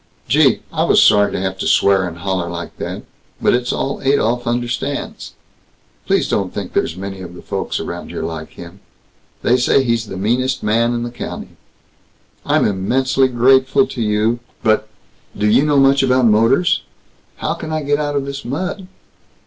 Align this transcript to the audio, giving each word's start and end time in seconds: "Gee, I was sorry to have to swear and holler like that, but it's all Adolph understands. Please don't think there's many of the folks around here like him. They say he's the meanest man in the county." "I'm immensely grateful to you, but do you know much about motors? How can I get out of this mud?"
"Gee, 0.27 0.61
I 0.73 0.83
was 0.83 0.99
sorry 0.99 1.31
to 1.31 1.39
have 1.39 1.59
to 1.59 1.67
swear 1.67 2.07
and 2.07 2.17
holler 2.17 2.49
like 2.49 2.75
that, 2.77 3.03
but 3.39 3.53
it's 3.53 3.71
all 3.71 4.01
Adolph 4.01 4.47
understands. 4.47 5.33
Please 6.07 6.27
don't 6.27 6.51
think 6.51 6.73
there's 6.73 6.97
many 6.97 7.21
of 7.21 7.35
the 7.35 7.43
folks 7.43 7.79
around 7.79 8.09
here 8.09 8.23
like 8.23 8.53
him. 8.53 8.79
They 9.43 9.57
say 9.57 9.83
he's 9.83 10.07
the 10.07 10.17
meanest 10.17 10.63
man 10.63 10.95
in 10.95 11.03
the 11.03 11.11
county." 11.11 11.49
"I'm 12.43 12.65
immensely 12.65 13.27
grateful 13.27 13.85
to 13.85 14.01
you, 14.01 14.39
but 14.63 14.87
do 15.37 15.45
you 15.47 15.63
know 15.67 15.77
much 15.77 16.01
about 16.01 16.25
motors? 16.25 16.81
How 17.35 17.53
can 17.53 17.71
I 17.71 17.83
get 17.83 17.99
out 17.99 18.15
of 18.15 18.25
this 18.25 18.43
mud?" 18.43 18.87